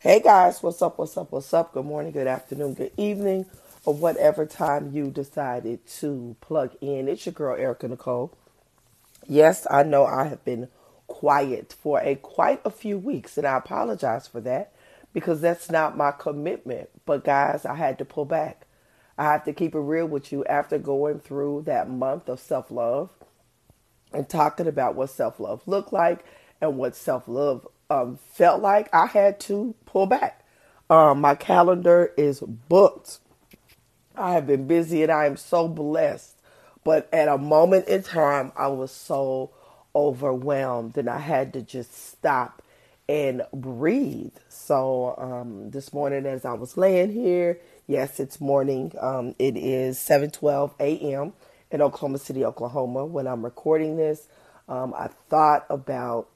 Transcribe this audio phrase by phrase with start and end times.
[0.00, 0.96] Hey guys, what's up?
[0.96, 1.32] What's up?
[1.32, 1.72] What's up?
[1.72, 3.46] Good morning, good afternoon, good evening,
[3.84, 7.08] or whatever time you decided to plug in.
[7.08, 8.32] It's your girl Erika Nicole.
[9.26, 10.68] Yes, I know I have been
[11.08, 14.72] quiet for a quite a few weeks, and I apologize for that
[15.12, 16.90] because that's not my commitment.
[17.04, 18.68] But guys, I had to pull back.
[19.18, 22.70] I have to keep it real with you after going through that month of self
[22.70, 23.10] love
[24.12, 26.24] and talking about what self love looked like
[26.60, 30.44] and what self love um, felt like I had to pull back.
[30.90, 33.18] Um, my calendar is booked.
[34.14, 36.36] I have been busy and I am so blessed.
[36.84, 39.50] But at a moment in time, I was so
[39.94, 42.62] overwhelmed and I had to just stop
[43.08, 44.34] and breathe.
[44.48, 48.92] So um, this morning, as I was laying here, yes, it's morning.
[49.00, 51.32] Um, it is 7:12 a.m.
[51.70, 53.06] in Oklahoma City, Oklahoma.
[53.06, 54.28] When I'm recording this,
[54.68, 56.28] um, I thought about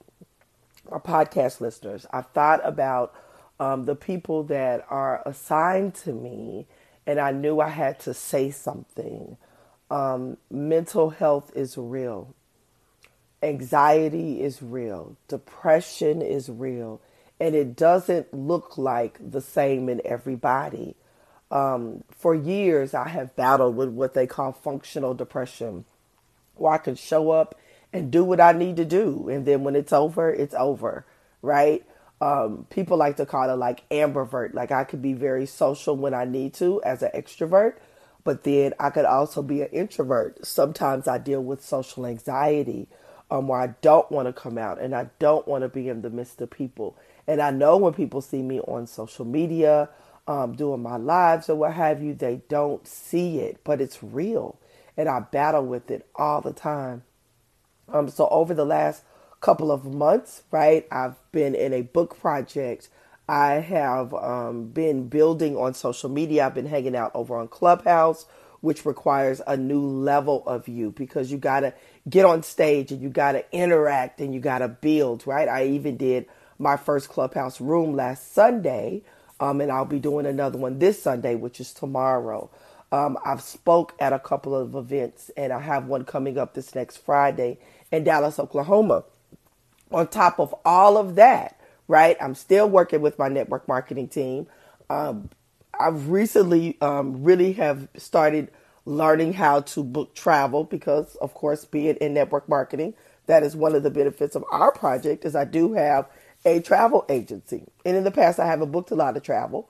[0.90, 2.06] our podcast listeners.
[2.12, 3.14] I've thought about
[3.62, 6.66] um, the people that are assigned to me,
[7.06, 9.36] and I knew I had to say something.
[9.88, 12.34] Um, mental health is real,
[13.40, 17.00] anxiety is real, depression is real,
[17.38, 20.96] and it doesn't look like the same in everybody.
[21.52, 25.84] Um, for years, I have battled with what they call functional depression,
[26.56, 27.54] where I can show up
[27.92, 29.28] and do what I need to do.
[29.28, 31.06] And then when it's over, it's over,
[31.42, 31.84] right?
[32.22, 34.54] Um, people like to call it like ambivert.
[34.54, 37.74] Like I could be very social when I need to as an extrovert,
[38.22, 40.46] but then I could also be an introvert.
[40.46, 42.86] Sometimes I deal with social anxiety
[43.28, 46.02] um, where I don't want to come out and I don't want to be in
[46.02, 46.96] the midst of people.
[47.26, 49.88] And I know when people see me on social media,
[50.28, 54.60] um, doing my lives or what have you, they don't see it, but it's real.
[54.96, 57.02] And I battle with it all the time.
[57.88, 59.02] Um, so over the last
[59.42, 62.90] couple of months, right, I've been in a book project.
[63.28, 66.46] I have um, been building on social media.
[66.46, 68.26] I've been hanging out over on Clubhouse,
[68.62, 71.74] which requires a new level of you because you got to
[72.10, 75.48] get on stage and you got to interact and you got to build, right?
[75.48, 76.26] I even did
[76.58, 79.04] my first Clubhouse room last Sunday,
[79.40, 82.50] um, and I'll be doing another one this Sunday, which is tomorrow.
[82.92, 86.74] Um, I've spoke at a couple of events, and I have one coming up this
[86.74, 87.60] next Friday
[87.92, 89.04] in Dallas, Oklahoma.
[89.94, 92.16] On top of all of that, right?
[92.20, 94.46] I'm still working with my network marketing team.
[94.88, 95.30] Um,
[95.78, 98.50] I've recently um, really have started
[98.84, 102.94] learning how to book travel because, of course, being in network marketing,
[103.26, 105.24] that is one of the benefits of our project.
[105.24, 106.08] Is I do have
[106.44, 109.68] a travel agency, and in the past I haven't booked a lot of travel,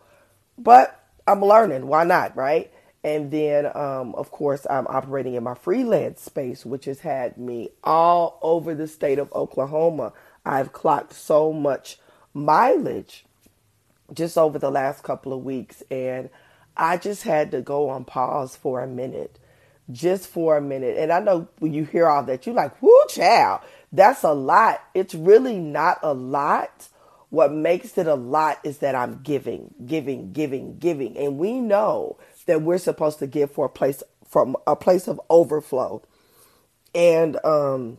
[0.57, 1.87] but I'm learning.
[1.87, 2.73] Why not, right?
[3.05, 7.71] And then, um, of course, I'm operating in my freelance space, which has had me
[7.83, 10.13] all over the state of Oklahoma.
[10.45, 11.99] I've clocked so much
[12.33, 13.25] mileage
[14.13, 16.31] just over the last couple of weeks, and
[16.77, 19.39] I just had to go on pause for a minute,
[19.91, 20.97] just for a minute.
[20.97, 24.81] And I know when you hear all that, you're like, whoo, child, that's a lot.
[24.95, 26.89] It's really not a lot.
[27.31, 31.17] What makes it a lot is that I'm giving, giving, giving, giving.
[31.17, 35.21] And we know that we're supposed to give for a place from a place of
[35.29, 36.03] overflow.
[36.95, 37.99] And um,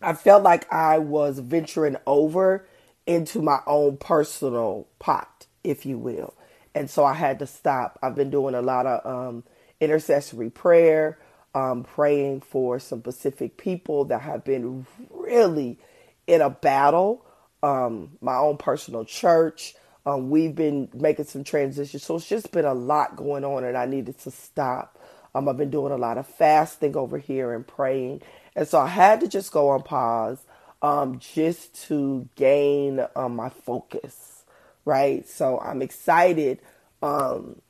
[0.00, 2.66] I felt like I was venturing over
[3.06, 6.34] into my own personal pot, if you will.
[6.74, 7.98] And so I had to stop.
[8.02, 9.44] I've been doing a lot of um,
[9.80, 11.18] intercessory prayer,
[11.54, 15.78] um, praying for some specific people that have been really
[16.26, 17.24] in a battle.
[17.62, 19.74] Um, my own personal church,
[20.06, 23.76] um, we've been making some transitions, so it's just been a lot going on, and
[23.76, 24.98] I needed to stop.
[25.34, 28.22] Um, I've been doing a lot of fasting over here and praying,
[28.56, 30.44] and so I had to just go on pause,
[30.82, 34.44] um, just to gain um, my focus,
[34.84, 35.26] right?
[35.28, 36.58] So I'm excited.
[37.00, 37.60] Um,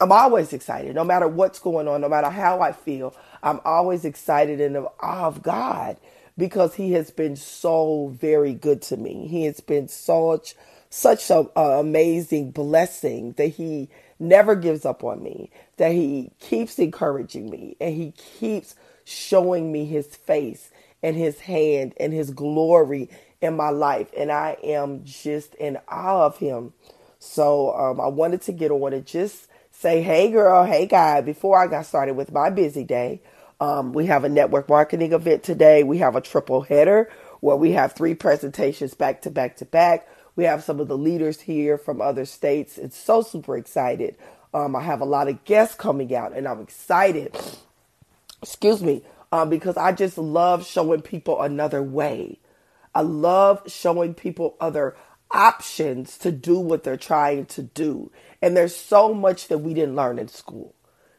[0.00, 3.14] I'm always excited, no matter what's going on, no matter how I feel.
[3.42, 5.96] I'm always excited and of of God
[6.36, 9.26] because He has been so very good to me.
[9.26, 10.54] He has been such
[10.90, 13.88] such an amazing blessing that he
[14.18, 18.74] never gives up on me, that he keeps encouraging me, and he keeps
[19.04, 20.70] showing me his face
[21.02, 23.08] and his hand and his glory
[23.40, 24.08] in my life.
[24.16, 26.72] And I am just in awe of him.
[27.18, 31.58] So um, I wanted to get on and just say, hey, girl, hey, guy, before
[31.58, 33.20] I got started with my busy day.
[33.60, 35.82] Um, we have a network marketing event today.
[35.82, 37.10] We have a triple header
[37.40, 40.06] where we have three presentations back to back to back.
[40.38, 42.78] We have some of the leaders here from other states.
[42.78, 44.14] It's so super excited.
[44.54, 47.36] Um, I have a lot of guests coming out, and I'm excited.
[48.40, 49.02] Excuse me,
[49.32, 52.38] um, because I just love showing people another way.
[52.94, 54.94] I love showing people other
[55.32, 58.12] options to do what they're trying to do.
[58.40, 60.72] And there's so much that we didn't learn in school.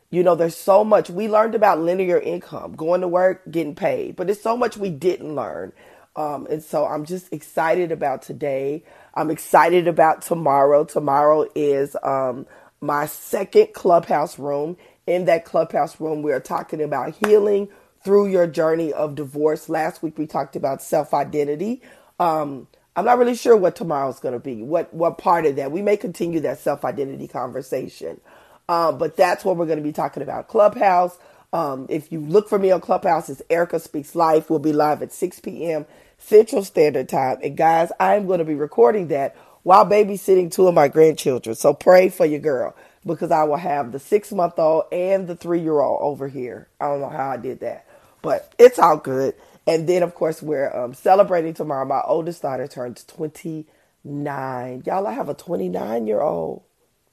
[0.10, 4.16] You know, there's so much we learned about linear income, going to work, getting paid,
[4.16, 5.74] but there's so much we didn't learn.
[6.16, 8.84] Um, and so I'm just excited about today.
[9.16, 10.86] I'm excited about tomorrow.
[10.86, 12.48] Tomorrow is um,
[12.82, 14.78] my second clubhouse room.
[15.08, 17.70] In that clubhouse room, we are talking about healing
[18.04, 19.70] through your journey of divorce.
[19.70, 21.82] Last week we talked about self identity.
[22.20, 24.64] Um, I'm not really sure what tomorrow's going to be.
[24.64, 25.72] What what part of that?
[25.72, 28.22] We may continue that self identity conversation,
[28.70, 30.48] uh, but that's what we're going to be talking about.
[30.50, 31.18] Clubhouse.
[31.54, 34.50] Um, if you look for me on Clubhouse, it's Erika Speaks Life.
[34.50, 35.86] We'll be live at 6 p.m.
[36.18, 37.40] Central Standard Time.
[37.44, 41.56] And guys, I'm going to be recording that while babysitting two of my grandchildren.
[41.56, 42.76] So pray for your girl
[43.06, 46.70] because I will have the six month old and the three year old over here.
[46.82, 47.88] I don't know how I did that,
[48.22, 49.36] but it's all good.
[49.68, 51.86] And then, of course, we're um, celebrating tomorrow.
[51.86, 54.84] My oldest daughter turns 29.
[54.86, 56.64] Y'all, I have a 29 year old.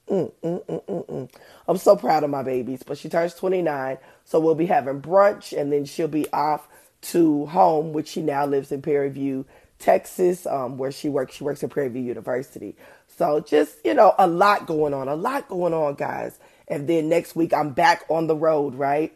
[0.09, 1.31] Mm, mm, mm, mm, mm.
[1.67, 3.99] I'm so proud of my babies, but she turns 29.
[4.25, 6.69] So we'll be having brunch and then she'll be off
[7.03, 9.47] to home, which she now lives in Prairie View,
[9.79, 11.35] Texas, um, where she works.
[11.35, 12.77] She works at Prairie View University.
[13.09, 16.39] So just, you know, a lot going on, a lot going on, guys.
[16.69, 19.13] And then next week I'm back on the road, right?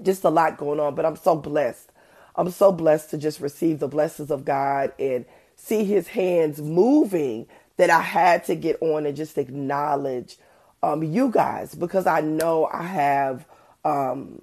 [0.00, 1.90] Just a lot going on, but I'm so blessed.
[2.36, 5.24] I'm so blessed to just receive the blessings of God and
[5.56, 7.46] see his hands moving
[7.78, 10.38] that I had to get on and just acknowledge
[10.84, 13.46] um, you guys because I know I have
[13.84, 14.42] um,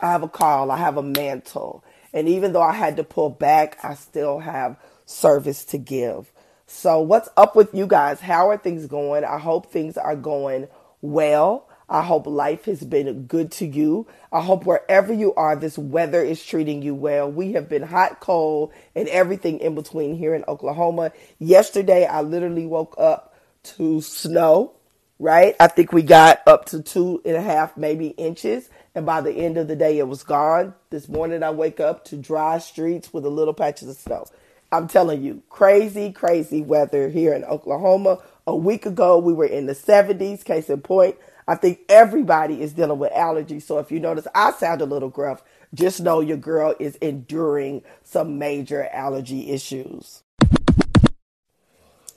[0.00, 1.84] I have a call, I have a mantle.
[2.14, 6.32] And even though I had to pull back, I still have service to give.
[6.66, 8.20] So, what's up with you guys?
[8.20, 9.24] How are things going?
[9.24, 10.68] I hope things are going
[11.02, 11.68] well.
[11.88, 14.06] I hope life has been good to you.
[14.32, 17.30] I hope wherever you are, this weather is treating you well.
[17.30, 21.12] We have been hot, cold, and everything in between here in Oklahoma.
[21.38, 23.34] Yesterday, I literally woke up
[23.64, 24.72] to snow,
[25.18, 25.54] right?
[25.60, 28.68] I think we got up to two and a half, maybe inches.
[28.94, 30.74] And by the end of the day, it was gone.
[30.90, 34.26] This morning, I wake up to dry streets with a little patches of snow.
[34.72, 38.18] I'm telling you, crazy, crazy weather here in Oklahoma.
[38.46, 40.44] A week ago, we were in the 70s.
[40.44, 41.16] Case in point,
[41.46, 43.62] I think everybody is dealing with allergies.
[43.62, 45.42] So if you notice I sound a little gruff,
[45.74, 50.22] just know your girl is enduring some major allergy issues.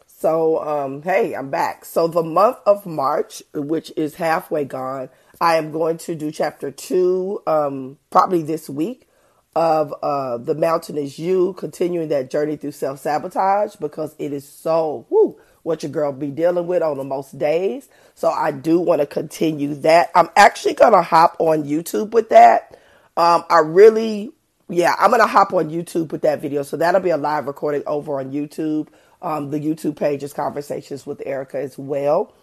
[0.06, 1.86] So, um, hey, I'm back.
[1.86, 5.10] So the month of March, which is halfway gone,
[5.40, 9.08] I am going to do chapter two, um, probably this week
[9.56, 14.48] of uh, The Mountain is You, continuing that journey through self sabotage because it is
[14.48, 17.90] so, whoo, what your girl be dealing with on the most days.
[18.16, 20.10] So I do want to continue that.
[20.16, 22.80] I'm actually going to hop on YouTube with that.
[23.18, 24.32] Um, I really,
[24.70, 26.64] yeah, I'm going to hop on YouTube with that video.
[26.64, 28.88] So that'll be a live recording over on YouTube.
[29.22, 32.34] Um, the YouTube page is Conversations with Erika as well.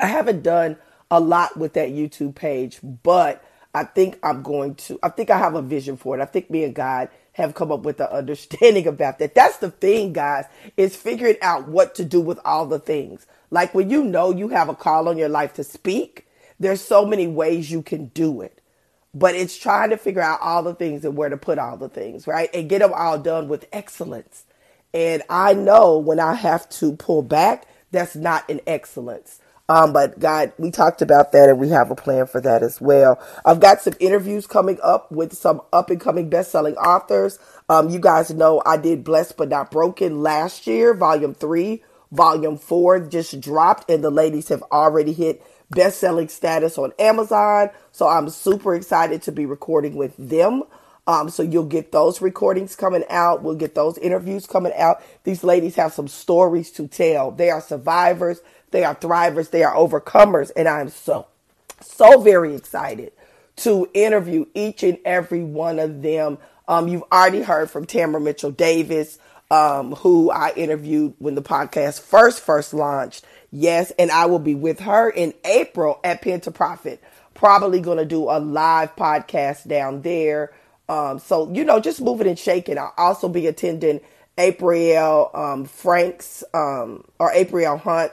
[0.00, 0.78] I haven't done
[1.10, 3.44] a lot with that YouTube page, but
[3.74, 6.22] I think I'm going to, I think I have a vision for it.
[6.22, 9.34] I think me and God have come up with an understanding about that.
[9.34, 13.26] That's the thing, guys, is figuring out what to do with all the things.
[13.50, 16.26] Like when you know you have a call on your life to speak,
[16.58, 18.60] there's so many ways you can do it.
[19.14, 21.88] But it's trying to figure out all the things and where to put all the
[21.88, 22.50] things, right?
[22.54, 24.44] And get them all done with excellence.
[24.94, 29.40] And I know when I have to pull back, that's not an excellence.
[29.68, 32.80] Um, but God, we talked about that and we have a plan for that as
[32.80, 33.20] well.
[33.44, 37.38] I've got some interviews coming up with some up and coming best selling authors.
[37.68, 41.82] Um, you guys know I did Blessed but Not Broken last year, volume three.
[42.12, 47.70] Volume four just dropped and the ladies have already hit best selling status on Amazon.
[47.92, 50.64] So I'm super excited to be recording with them.
[51.08, 53.42] Um, so you'll get those recordings coming out.
[53.44, 55.02] We'll get those interviews coming out.
[55.24, 57.30] These ladies have some stories to tell.
[57.32, 58.40] They are survivors.
[58.70, 59.50] They are thrivers.
[59.50, 60.50] They are overcomers.
[60.56, 61.26] And I'm so,
[61.80, 63.12] so very excited
[63.56, 66.38] to interview each and every one of them.
[66.66, 69.18] Um, you've already heard from Tamara Mitchell Davis,
[69.50, 73.24] um, who I interviewed when the podcast first, first launched.
[73.50, 73.90] Yes.
[73.98, 77.02] And I will be with her in April at Pen to Profit.
[77.34, 80.52] Probably going to do a live podcast down there.
[80.88, 82.78] Um, so, you know, just moving and shaking.
[82.78, 84.00] I'll also be attending
[84.36, 88.12] April um, Franks um, or April Hunt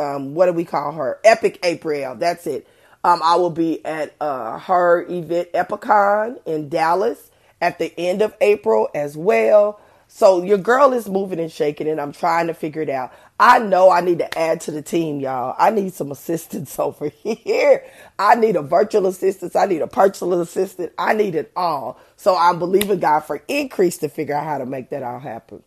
[0.00, 1.20] um, what do we call her?
[1.24, 2.16] Epic April.
[2.16, 2.66] That's it.
[3.04, 7.30] Um, I will be at uh, her event Epicon in Dallas
[7.60, 9.80] at the end of April as well.
[10.08, 13.12] So your girl is moving and shaking, and I'm trying to figure it out.
[13.38, 15.54] I know I need to add to the team, y'all.
[15.58, 17.84] I need some assistance over here.
[18.18, 19.56] I need a virtual assistant.
[19.56, 20.92] I need a personal assistant.
[20.98, 21.98] I need it all.
[22.16, 25.62] So I'm believing God for increase to figure out how to make that all happen.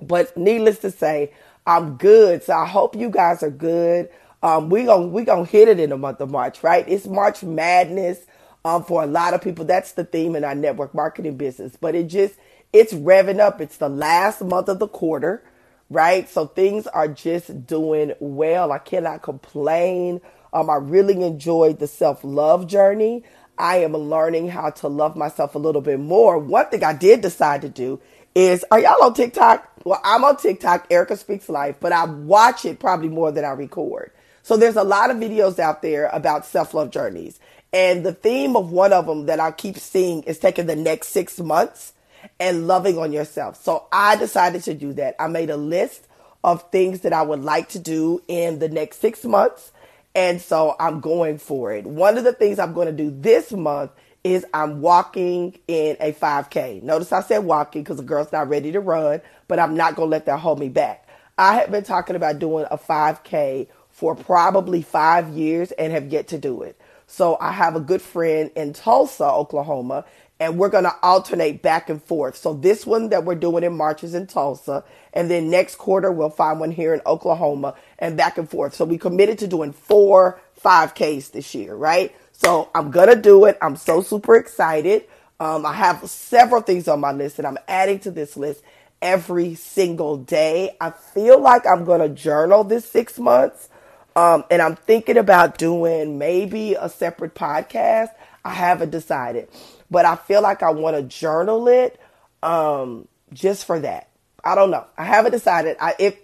[0.00, 1.32] But needless to say,
[1.66, 2.42] I'm good.
[2.42, 4.10] So I hope you guys are good.
[4.42, 6.84] Um, we gonna we gonna hit it in the month of March, right?
[6.88, 8.18] It's March Madness.
[8.66, 11.76] Um, for a lot of people, that's the theme in our network marketing business.
[11.80, 12.34] But it just
[12.72, 13.60] it's revving up.
[13.60, 15.42] It's the last month of the quarter,
[15.88, 16.28] right?
[16.28, 18.72] So things are just doing well.
[18.72, 20.20] I cannot complain.
[20.52, 23.24] Um, I really enjoyed the self love journey.
[23.56, 26.38] I am learning how to love myself a little bit more.
[26.38, 28.00] One thing I did decide to do
[28.34, 29.70] is, are y'all on TikTok?
[29.84, 33.50] Well, I'm on TikTok, Erika Speaks Life, but I watch it probably more than I
[33.50, 34.12] record.
[34.42, 37.38] So there's a lot of videos out there about self love journeys.
[37.72, 41.08] And the theme of one of them that I keep seeing is taking the next
[41.08, 41.92] six months
[42.38, 43.62] and loving on yourself.
[43.62, 45.16] So I decided to do that.
[45.18, 46.06] I made a list
[46.44, 49.72] of things that I would like to do in the next six months.
[50.14, 51.84] And so I'm going for it.
[51.84, 53.90] One of the things I'm going to do this month
[54.24, 56.82] is I'm walking in a 5K.
[56.82, 60.06] Notice I said walking because the girl's not ready to run, but I'm not going
[60.06, 61.06] to let that hold me back.
[61.36, 66.28] I have been talking about doing a 5K for probably five years and have yet
[66.28, 66.80] to do it.
[67.06, 70.06] So I have a good friend in Tulsa, Oklahoma,
[70.40, 72.36] and we're going to alternate back and forth.
[72.36, 76.10] So this one that we're doing in March is in Tulsa, and then next quarter
[76.10, 78.74] we'll find one here in Oklahoma and back and forth.
[78.74, 82.14] So we committed to doing four 5Ks this year, right?
[82.36, 83.56] So I'm gonna do it.
[83.62, 85.04] I'm so super excited.
[85.40, 88.62] Um, I have several things on my list and I'm adding to this list
[89.00, 90.76] every single day.
[90.80, 93.68] I feel like I'm gonna journal this six months.
[94.16, 98.10] Um, and I'm thinking about doing maybe a separate podcast.
[98.44, 99.48] I haven't decided,
[99.90, 101.98] but I feel like I want to journal it
[102.42, 104.08] um, just for that.
[104.44, 104.84] I don't know.
[104.98, 105.76] I haven't decided.
[105.80, 106.16] I, if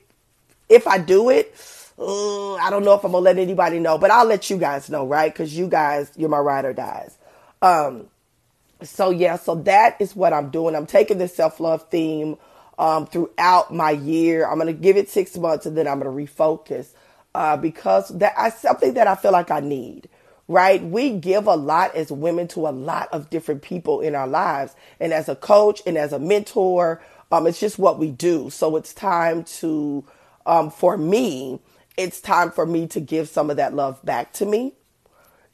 [0.68, 1.54] if I do it,
[2.00, 5.06] I don't know if I'm gonna let anybody know, but I'll let you guys know,
[5.06, 5.32] right?
[5.32, 7.18] Because you guys, you're my ride or dies.
[7.60, 8.06] Um,
[8.82, 10.74] so yeah, so that is what I'm doing.
[10.74, 12.38] I'm taking the self love theme
[12.78, 14.46] um, throughout my year.
[14.46, 16.88] I'm gonna give it six months, and then I'm gonna refocus
[17.34, 20.08] uh, because that is something that I feel like I need.
[20.48, 20.82] Right?
[20.82, 24.74] We give a lot as women to a lot of different people in our lives,
[24.98, 28.50] and as a coach and as a mentor, um, it's just what we do.
[28.50, 30.04] So it's time to,
[30.46, 31.60] um, for me,
[32.00, 34.72] it's time for me to give some of that love back to me.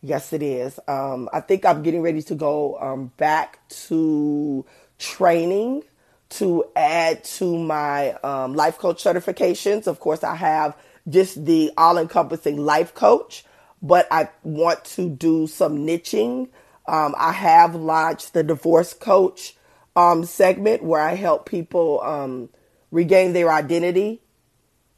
[0.00, 0.78] Yes, it is.
[0.86, 4.64] Um, I think I'm getting ready to go um, back to
[4.98, 5.82] training
[6.28, 9.88] to add to my um, life coach certifications.
[9.88, 10.76] Of course, I have
[11.08, 13.44] just the all encompassing life coach,
[13.82, 16.48] but I want to do some niching.
[16.86, 19.56] Um, I have launched the divorce coach
[19.96, 22.50] um, segment where I help people um,
[22.92, 24.20] regain their identity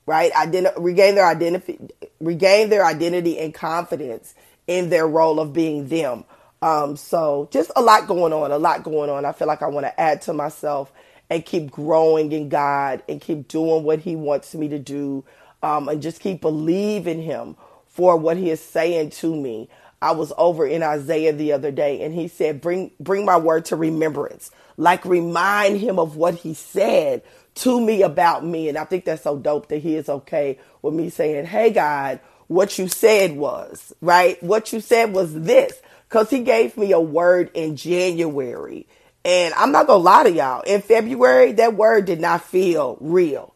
[0.09, 0.33] right?
[0.33, 1.79] Identi- regain their identity,
[2.19, 4.35] regain their identity and confidence
[4.67, 6.25] in their role of being them.
[6.63, 9.27] Um, so just a lot going on, a lot going on.
[9.27, 10.91] I feel like I want to add to myself
[11.31, 15.25] and keep growing in God and keep doing what He wants me to do,
[15.63, 17.55] um, and just keep believing Him
[17.87, 19.69] for what He is saying to me.
[20.01, 23.67] I was over in Isaiah the other day, and He said, "Bring, bring my word
[23.67, 27.23] to remembrance." Like remind Him of what He said,
[27.59, 28.69] to me about me.
[28.69, 32.21] And I think that's so dope that he is okay with me saying, Hey, God,
[32.47, 34.43] what you said was, right?
[34.43, 35.81] What you said was this.
[36.09, 38.87] Cause he gave me a word in January.
[39.25, 40.63] And I'm not gonna lie to y'all.
[40.63, 43.55] In February, that word did not feel real.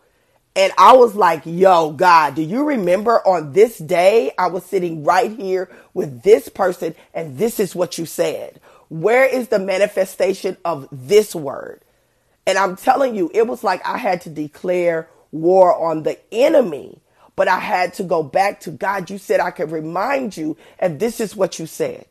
[0.54, 5.02] And I was like, yo, God, do you remember on this day I was sitting
[5.02, 8.61] right here with this person and this is what you said?
[8.88, 11.80] Where is the manifestation of this word?
[12.47, 16.99] And I'm telling you, it was like I had to declare war on the enemy,
[17.35, 19.09] but I had to go back to God.
[19.09, 22.04] You said I could remind you, and this is what you said.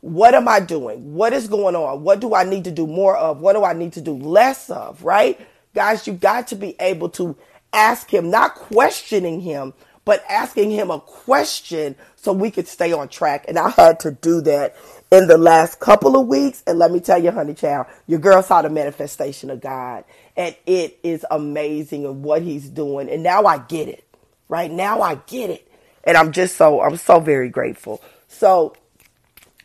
[0.00, 1.14] What am I doing?
[1.14, 2.02] What is going on?
[2.02, 3.40] What do I need to do more of?
[3.40, 5.04] What do I need to do less of?
[5.04, 5.38] Right?
[5.74, 7.36] Guys, you got to be able to
[7.76, 13.08] ask him, not questioning him, but asking him a question so we could stay on
[13.08, 13.44] track.
[13.48, 14.76] And I had to do that
[15.10, 16.62] in the last couple of weeks.
[16.66, 20.04] And let me tell you, honey child, your girl saw the manifestation of God.
[20.36, 23.10] And it is amazing of what he's doing.
[23.10, 24.04] And now I get it.
[24.48, 25.70] Right now I get it.
[26.04, 28.00] And I'm just so, I'm so very grateful.
[28.28, 28.76] So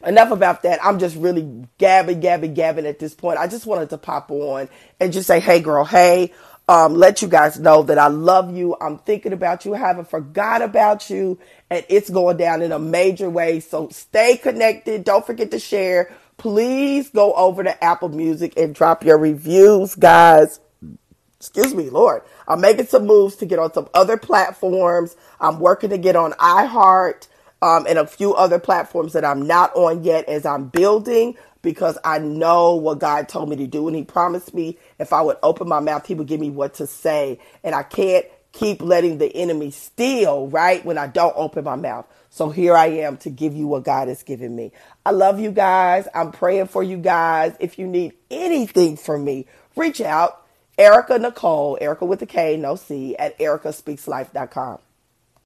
[0.05, 0.83] enough about that.
[0.83, 3.37] I'm just really gabbing, gabbing, gabbing at this point.
[3.37, 6.33] I just wanted to pop on and just say, hey girl, hey,
[6.71, 8.77] um, let you guys know that I love you.
[8.79, 9.75] I'm thinking about you.
[9.75, 11.37] I haven't forgot about you.
[11.69, 13.59] And it's going down in a major way.
[13.59, 15.03] So stay connected.
[15.03, 16.15] Don't forget to share.
[16.37, 20.61] Please go over to Apple Music and drop your reviews, guys.
[21.41, 22.21] Excuse me, Lord.
[22.47, 25.17] I'm making some moves to get on some other platforms.
[25.41, 27.27] I'm working to get on iHeart
[27.61, 31.35] um, and a few other platforms that I'm not on yet as I'm building.
[31.61, 33.87] Because I know what God told me to do.
[33.87, 36.75] And He promised me if I would open my mouth, He would give me what
[36.75, 37.39] to say.
[37.63, 40.83] And I can't keep letting the enemy steal, right?
[40.83, 42.05] When I don't open my mouth.
[42.29, 44.71] So here I am to give you what God has given me.
[45.05, 46.07] I love you guys.
[46.15, 47.55] I'm praying for you guys.
[47.59, 50.45] If you need anything from me, reach out.
[50.77, 54.79] Erika Nicole, Erika with a K, no C, at erikaspeakslife.com.